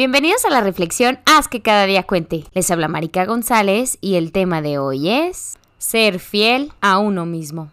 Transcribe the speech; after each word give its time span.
Bienvenidos 0.00 0.46
a 0.46 0.48
la 0.48 0.62
reflexión 0.62 1.18
Haz 1.26 1.46
que 1.46 1.60
cada 1.60 1.84
día 1.84 2.04
cuente. 2.04 2.46
Les 2.54 2.70
habla 2.70 2.88
Marica 2.88 3.26
González 3.26 3.98
y 4.00 4.14
el 4.14 4.32
tema 4.32 4.62
de 4.62 4.78
hoy 4.78 5.10
es 5.10 5.58
ser 5.76 6.20
fiel 6.20 6.72
a 6.80 6.98
uno 6.98 7.26
mismo. 7.26 7.70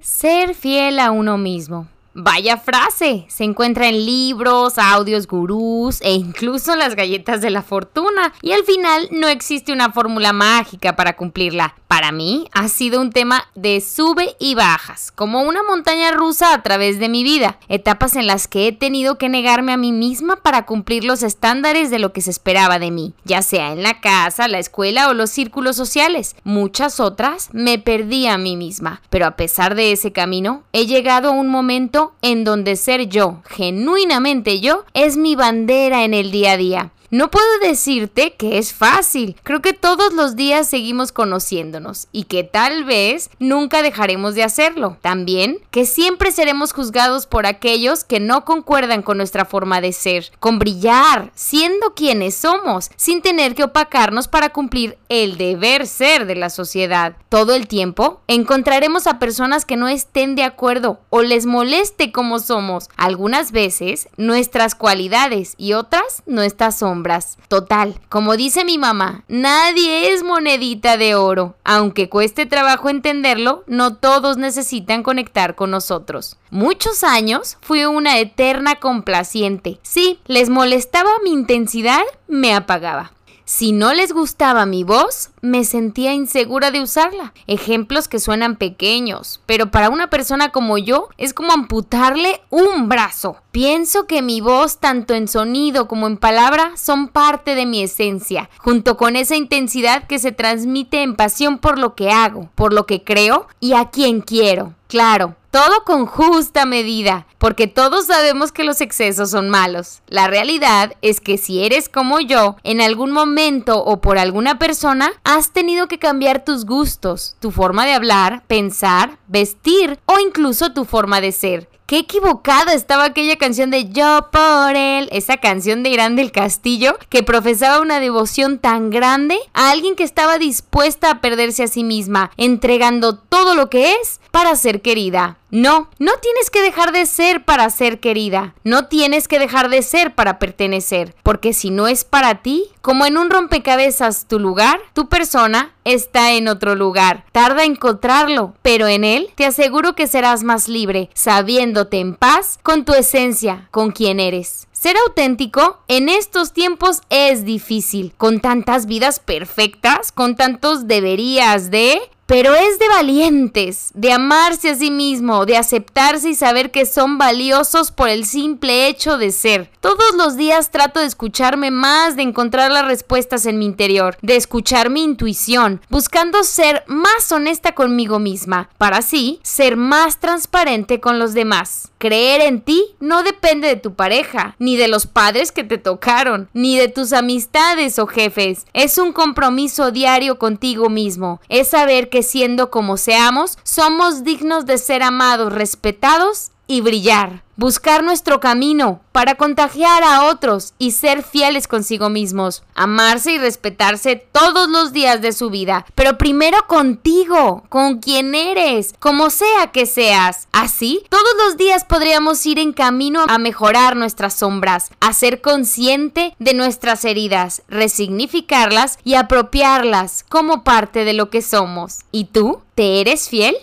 Ser 0.00 0.54
fiel 0.54 1.00
a 1.00 1.10
uno 1.10 1.36
mismo. 1.36 1.88
Vaya 2.12 2.56
frase, 2.56 3.24
se 3.28 3.44
encuentra 3.44 3.88
en 3.88 4.04
libros, 4.04 4.78
audios 4.78 5.28
gurús 5.28 6.00
e 6.02 6.12
incluso 6.12 6.72
en 6.72 6.80
las 6.80 6.96
galletas 6.96 7.40
de 7.40 7.50
la 7.50 7.62
fortuna. 7.62 8.32
Y 8.42 8.50
al 8.50 8.64
final 8.64 9.08
no 9.12 9.28
existe 9.28 9.72
una 9.72 9.92
fórmula 9.92 10.32
mágica 10.32 10.96
para 10.96 11.14
cumplirla. 11.14 11.76
Para 11.86 12.12
mí 12.12 12.48
ha 12.52 12.68
sido 12.68 13.00
un 13.00 13.10
tema 13.10 13.44
de 13.54 13.80
sube 13.80 14.36
y 14.38 14.54
bajas, 14.54 15.10
como 15.10 15.42
una 15.42 15.64
montaña 15.64 16.12
rusa 16.12 16.54
a 16.54 16.62
través 16.62 17.00
de 17.00 17.08
mi 17.08 17.24
vida, 17.24 17.58
etapas 17.68 18.14
en 18.14 18.28
las 18.28 18.46
que 18.46 18.68
he 18.68 18.72
tenido 18.72 19.18
que 19.18 19.28
negarme 19.28 19.72
a 19.72 19.76
mí 19.76 19.90
misma 19.90 20.36
para 20.36 20.66
cumplir 20.66 21.04
los 21.04 21.24
estándares 21.24 21.90
de 21.90 21.98
lo 21.98 22.12
que 22.12 22.22
se 22.22 22.30
esperaba 22.30 22.78
de 22.78 22.92
mí, 22.92 23.12
ya 23.24 23.42
sea 23.42 23.72
en 23.72 23.82
la 23.82 24.00
casa, 24.00 24.46
la 24.46 24.60
escuela 24.60 25.08
o 25.08 25.14
los 25.14 25.30
círculos 25.30 25.74
sociales. 25.74 26.36
Muchas 26.44 27.00
otras 27.00 27.50
me 27.52 27.80
perdí 27.80 28.28
a 28.28 28.38
mí 28.38 28.56
misma, 28.56 29.02
pero 29.10 29.26
a 29.26 29.32
pesar 29.32 29.74
de 29.74 29.90
ese 29.90 30.12
camino, 30.12 30.62
he 30.72 30.86
llegado 30.86 31.30
a 31.30 31.32
un 31.32 31.48
momento 31.48 31.99
en 32.22 32.44
donde 32.44 32.76
ser 32.76 33.08
yo, 33.08 33.42
genuinamente 33.48 34.60
yo, 34.60 34.84
es 34.94 35.16
mi 35.16 35.34
bandera 35.34 36.04
en 36.04 36.14
el 36.14 36.30
día 36.30 36.52
a 36.52 36.56
día. 36.56 36.90
No 37.12 37.28
puedo 37.28 37.58
decirte 37.60 38.34
que 38.34 38.58
es 38.58 38.72
fácil. 38.72 39.34
Creo 39.42 39.60
que 39.60 39.72
todos 39.72 40.12
los 40.12 40.36
días 40.36 40.68
seguimos 40.68 41.10
conociéndonos 41.10 42.06
y 42.12 42.24
que 42.24 42.44
tal 42.44 42.84
vez 42.84 43.30
nunca 43.40 43.82
dejaremos 43.82 44.36
de 44.36 44.44
hacerlo. 44.44 44.96
También 45.00 45.58
que 45.72 45.86
siempre 45.86 46.30
seremos 46.30 46.72
juzgados 46.72 47.26
por 47.26 47.46
aquellos 47.46 48.04
que 48.04 48.20
no 48.20 48.44
concuerdan 48.44 49.02
con 49.02 49.16
nuestra 49.16 49.44
forma 49.44 49.80
de 49.80 49.92
ser, 49.92 50.30
con 50.38 50.60
brillar, 50.60 51.32
siendo 51.34 51.94
quienes 51.94 52.36
somos, 52.36 52.92
sin 52.94 53.22
tener 53.22 53.56
que 53.56 53.64
opacarnos 53.64 54.28
para 54.28 54.50
cumplir 54.50 54.96
el 55.08 55.36
deber 55.36 55.88
ser 55.88 56.26
de 56.26 56.36
la 56.36 56.48
sociedad. 56.48 57.16
Todo 57.28 57.56
el 57.56 57.66
tiempo 57.66 58.20
encontraremos 58.28 59.08
a 59.08 59.18
personas 59.18 59.64
que 59.64 59.76
no 59.76 59.88
estén 59.88 60.36
de 60.36 60.44
acuerdo 60.44 61.00
o 61.10 61.22
les 61.22 61.44
moleste 61.44 62.12
como 62.12 62.38
somos. 62.38 62.88
Algunas 62.96 63.50
veces 63.50 64.08
nuestras 64.16 64.76
cualidades 64.76 65.54
y 65.58 65.72
otras 65.72 66.22
nuestras 66.26 66.78
sombras. 66.78 66.99
Total, 67.48 68.00
como 68.08 68.36
dice 68.36 68.64
mi 68.64 68.78
mamá, 68.78 69.24
nadie 69.28 70.12
es 70.12 70.22
monedita 70.22 70.96
de 70.96 71.14
oro. 71.14 71.56
Aunque 71.64 72.08
cueste 72.08 72.46
trabajo 72.46 72.88
entenderlo, 72.88 73.64
no 73.66 73.96
todos 73.96 74.36
necesitan 74.36 75.02
conectar 75.02 75.54
con 75.54 75.70
nosotros. 75.70 76.36
Muchos 76.50 77.04
años 77.04 77.58
fui 77.60 77.84
una 77.84 78.18
eterna 78.18 78.76
complaciente. 78.76 79.78
Sí, 79.82 80.18
les 80.26 80.50
molestaba 80.50 81.10
mi 81.24 81.32
intensidad, 81.32 82.02
me 82.28 82.54
apagaba. 82.54 83.12
Si 83.52 83.72
no 83.72 83.92
les 83.92 84.12
gustaba 84.12 84.64
mi 84.64 84.84
voz, 84.84 85.30
me 85.40 85.64
sentía 85.64 86.14
insegura 86.14 86.70
de 86.70 86.80
usarla. 86.80 87.34
Ejemplos 87.48 88.06
que 88.06 88.20
suenan 88.20 88.54
pequeños, 88.54 89.40
pero 89.44 89.72
para 89.72 89.90
una 89.90 90.08
persona 90.08 90.52
como 90.52 90.78
yo 90.78 91.08
es 91.18 91.34
como 91.34 91.50
amputarle 91.50 92.42
un 92.50 92.88
brazo. 92.88 93.38
Pienso 93.50 94.06
que 94.06 94.22
mi 94.22 94.40
voz, 94.40 94.78
tanto 94.78 95.14
en 95.14 95.26
sonido 95.26 95.88
como 95.88 96.06
en 96.06 96.16
palabra, 96.16 96.76
son 96.76 97.08
parte 97.08 97.56
de 97.56 97.66
mi 97.66 97.82
esencia, 97.82 98.48
junto 98.58 98.96
con 98.96 99.16
esa 99.16 99.34
intensidad 99.34 100.06
que 100.06 100.20
se 100.20 100.30
transmite 100.30 101.02
en 101.02 101.16
pasión 101.16 101.58
por 101.58 101.76
lo 101.76 101.96
que 101.96 102.12
hago, 102.12 102.50
por 102.54 102.72
lo 102.72 102.86
que 102.86 103.02
creo 103.02 103.48
y 103.58 103.72
a 103.72 103.90
quien 103.90 104.20
quiero. 104.20 104.76
Claro, 104.86 105.34
todo 105.50 105.84
con 105.84 106.06
justa 106.06 106.64
medida, 106.64 107.26
porque 107.38 107.66
todos 107.66 108.06
sabemos 108.06 108.52
que 108.52 108.64
los 108.64 108.80
excesos 108.80 109.30
son 109.30 109.50
malos. 109.50 110.02
La 110.06 110.28
realidad 110.28 110.92
es 111.02 111.20
que 111.20 111.38
si 111.38 111.64
eres 111.64 111.88
como 111.88 112.20
yo, 112.20 112.56
en 112.62 112.80
algún 112.80 113.10
momento 113.10 113.82
o 113.82 114.00
por 114.00 114.18
alguna 114.18 114.58
persona, 114.58 115.12
has 115.24 115.52
tenido 115.52 115.88
que 115.88 115.98
cambiar 115.98 116.44
tus 116.44 116.64
gustos, 116.64 117.36
tu 117.40 117.50
forma 117.50 117.84
de 117.84 117.94
hablar, 117.94 118.44
pensar, 118.46 119.18
vestir 119.26 119.98
o 120.06 120.18
incluso 120.20 120.72
tu 120.72 120.84
forma 120.84 121.20
de 121.20 121.32
ser. 121.32 121.68
Qué 121.90 121.98
equivocada 121.98 122.72
estaba 122.72 123.06
aquella 123.06 123.34
canción 123.34 123.70
de 123.70 123.90
Yo 123.90 124.28
por 124.30 124.76
él, 124.76 125.08
esa 125.10 125.38
canción 125.38 125.82
de 125.82 125.90
Irán 125.90 126.14
del 126.14 126.30
Castillo 126.30 126.96
que 127.08 127.24
profesaba 127.24 127.80
una 127.80 127.98
devoción 127.98 128.60
tan 128.60 128.90
grande 128.90 129.36
a 129.54 129.72
alguien 129.72 129.96
que 129.96 130.04
estaba 130.04 130.38
dispuesta 130.38 131.10
a 131.10 131.20
perderse 131.20 131.64
a 131.64 131.66
sí 131.66 131.82
misma, 131.82 132.30
entregando 132.36 133.18
todo 133.18 133.56
lo 133.56 133.70
que 133.70 133.94
es 133.94 134.20
para 134.30 134.54
ser 134.54 134.82
querida. 134.82 135.39
No, 135.50 135.90
no 135.98 136.12
tienes 136.22 136.48
que 136.50 136.62
dejar 136.62 136.92
de 136.92 137.06
ser 137.06 137.44
para 137.44 137.68
ser 137.70 137.98
querida, 137.98 138.54
no 138.62 138.86
tienes 138.86 139.26
que 139.26 139.40
dejar 139.40 139.68
de 139.68 139.82
ser 139.82 140.14
para 140.14 140.38
pertenecer, 140.38 141.14
porque 141.24 141.52
si 141.52 141.70
no 141.70 141.88
es 141.88 142.04
para 142.04 142.42
ti, 142.42 142.68
como 142.82 143.04
en 143.04 143.18
un 143.18 143.30
rompecabezas 143.30 144.26
tu 144.28 144.38
lugar, 144.38 144.80
tu 144.92 145.08
persona 145.08 145.74
está 145.84 146.32
en 146.32 146.46
otro 146.46 146.76
lugar. 146.76 147.24
Tarda 147.32 147.64
en 147.64 147.72
encontrarlo, 147.72 148.54
pero 148.62 148.86
en 148.86 149.04
él 149.04 149.30
te 149.34 149.46
aseguro 149.46 149.94
que 149.94 150.06
serás 150.06 150.42
más 150.44 150.68
libre, 150.68 151.08
sabiéndote 151.14 151.98
en 151.98 152.14
paz 152.14 152.58
con 152.62 152.84
tu 152.84 152.92
esencia, 152.94 153.68
con 153.70 153.90
quien 153.90 154.20
eres. 154.20 154.68
Ser 154.72 154.96
auténtico 155.06 155.80
en 155.88 156.08
estos 156.08 156.52
tiempos 156.52 157.02
es 157.10 157.44
difícil, 157.44 158.14
con 158.16 158.40
tantas 158.40 158.86
vidas 158.86 159.18
perfectas, 159.18 160.12
con 160.12 160.36
tantos 160.36 160.86
deberías 160.86 161.70
de, 161.70 162.00
pero 162.30 162.54
es 162.54 162.78
de 162.78 162.86
valientes, 162.86 163.90
de 163.92 164.12
amarse 164.12 164.70
a 164.70 164.76
sí 164.76 164.92
mismo, 164.92 165.46
de 165.46 165.56
aceptarse 165.56 166.28
y 166.28 166.36
saber 166.36 166.70
que 166.70 166.86
son 166.86 167.18
valiosos 167.18 167.90
por 167.90 168.08
el 168.08 168.24
simple 168.24 168.86
hecho 168.86 169.18
de 169.18 169.32
ser. 169.32 169.68
Todos 169.80 170.14
los 170.16 170.36
días 170.36 170.70
trato 170.70 171.00
de 171.00 171.06
escucharme 171.06 171.72
más, 171.72 172.14
de 172.14 172.22
encontrar 172.22 172.70
las 172.70 172.84
respuestas 172.84 173.46
en 173.46 173.58
mi 173.58 173.66
interior, 173.66 174.16
de 174.22 174.36
escuchar 174.36 174.90
mi 174.90 175.02
intuición, 175.02 175.80
buscando 175.88 176.44
ser 176.44 176.84
más 176.86 177.32
honesta 177.32 177.74
conmigo 177.74 178.20
misma, 178.20 178.70
para 178.78 178.98
así 178.98 179.40
ser 179.42 179.76
más 179.76 180.20
transparente 180.20 181.00
con 181.00 181.18
los 181.18 181.34
demás. 181.34 181.90
Creer 181.98 182.42
en 182.42 182.62
ti 182.62 182.94
no 183.00 183.24
depende 183.24 183.66
de 183.66 183.76
tu 183.76 183.94
pareja, 183.94 184.54
ni 184.58 184.76
de 184.76 184.88
los 184.88 185.06
padres 185.06 185.50
que 185.52 185.64
te 185.64 185.78
tocaron, 185.78 186.48
ni 186.54 186.78
de 186.78 186.88
tus 186.88 187.12
amistades 187.12 187.98
o 187.98 188.06
jefes. 188.06 188.66
Es 188.72 188.98
un 188.98 189.12
compromiso 189.12 189.90
diario 189.90 190.38
contigo 190.38 190.88
mismo. 190.88 191.40
Es 191.50 191.70
saber 191.70 192.08
siendo 192.22 192.70
como 192.70 192.96
seamos, 192.96 193.58
somos 193.62 194.24
dignos 194.24 194.66
de 194.66 194.78
ser 194.78 195.02
amados, 195.02 195.52
respetados 195.52 196.50
y 196.70 196.80
brillar. 196.82 197.42
Buscar 197.56 198.04
nuestro 198.04 198.38
camino 198.38 199.00
para 199.10 199.34
contagiar 199.34 200.04
a 200.04 200.30
otros 200.30 200.72
y 200.78 200.92
ser 200.92 201.24
fieles 201.24 201.66
consigo 201.66 202.08
mismos. 202.08 202.62
Amarse 202.76 203.32
y 203.32 203.38
respetarse 203.38 204.24
todos 204.30 204.68
los 204.70 204.92
días 204.92 205.20
de 205.20 205.32
su 205.32 205.50
vida. 205.50 205.84
Pero 205.96 206.16
primero 206.16 206.68
contigo, 206.68 207.64
con 207.68 207.98
quien 207.98 208.36
eres, 208.36 208.94
como 209.00 209.30
sea 209.30 209.72
que 209.72 209.84
seas. 209.84 210.46
Así, 210.52 211.02
todos 211.10 211.34
los 211.44 211.56
días 211.56 211.84
podríamos 211.84 212.46
ir 212.46 212.60
en 212.60 212.72
camino 212.72 213.24
a 213.28 213.38
mejorar 213.38 213.96
nuestras 213.96 214.34
sombras, 214.34 214.90
a 215.00 215.12
ser 215.12 215.40
consciente 215.40 216.36
de 216.38 216.54
nuestras 216.54 217.04
heridas, 217.04 217.62
resignificarlas 217.68 218.96
y 219.02 219.14
apropiarlas 219.14 220.24
como 220.28 220.62
parte 220.62 221.04
de 221.04 221.14
lo 221.14 221.30
que 221.30 221.42
somos. 221.42 221.98
¿Y 222.12 222.26
tú? 222.26 222.62
¿Te 222.76 223.00
eres 223.00 223.28
fiel? 223.28 223.56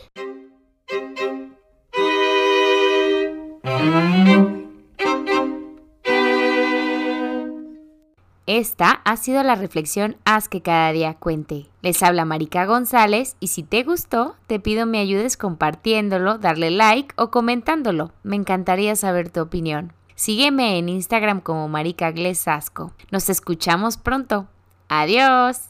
Esta 8.47 9.01
ha 9.03 9.17
sido 9.17 9.43
la 9.43 9.55
reflexión 9.55 10.15
Haz 10.23 10.47
que 10.47 10.61
cada 10.61 10.93
día 10.93 11.15
cuente. 11.15 11.65
Les 11.81 12.01
habla 12.01 12.23
Marica 12.23 12.65
González 12.65 13.35
y 13.41 13.47
si 13.47 13.61
te 13.61 13.83
gustó, 13.83 14.37
te 14.47 14.61
pido 14.61 14.85
me 14.85 14.99
ayudes 14.99 15.35
compartiéndolo, 15.35 16.37
darle 16.37 16.71
like 16.71 17.13
o 17.17 17.29
comentándolo. 17.29 18.13
Me 18.23 18.37
encantaría 18.37 18.95
saber 18.95 19.29
tu 19.29 19.41
opinión. 19.41 19.91
Sígueme 20.15 20.77
en 20.77 20.87
Instagram 20.87 21.41
como 21.41 21.67
Marica 21.67 22.11
Glesasco. 22.11 22.93
Nos 23.11 23.29
escuchamos 23.29 23.97
pronto. 23.97 24.47
Adiós. 24.87 25.63